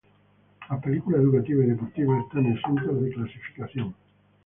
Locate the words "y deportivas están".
1.67-2.47